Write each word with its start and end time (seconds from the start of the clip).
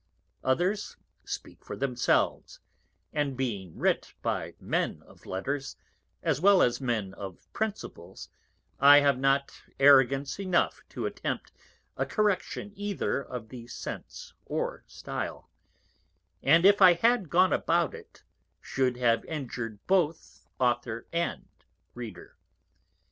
__Others 0.57 0.95
speak 1.25 1.63
for 1.63 1.75
themselves, 1.75 2.59
and 3.13 3.37
being 3.37 3.77
writ 3.77 4.15
by 4.23 4.55
Men 4.59 5.03
of 5.03 5.27
Letters, 5.27 5.75
as 6.23 6.41
well 6.41 6.63
as 6.63 6.81
Men 6.81 7.13
of 7.13 7.45
Principles, 7.53 8.27
I 8.79 9.01
have 9.01 9.19
not 9.19 9.61
Arrogance 9.79 10.39
enough 10.39 10.81
to 10.89 11.05
attempt 11.05 11.51
a 11.97 12.07
Correction 12.07 12.71
either 12.73 13.21
of 13.21 13.49
the 13.49 13.67
Sense 13.67 14.33
or 14.47 14.83
Stile; 14.87 15.51
and 16.41 16.65
if 16.65 16.81
I 16.81 16.93
had 16.93 17.29
gone 17.29 17.53
about 17.53 17.93
it, 17.93 18.23
should 18.59 18.97
have 18.97 19.23
injur'd 19.25 19.77
both 19.85 20.47
Author 20.59 21.05
and 21.13 21.47
Reader. 21.93 22.35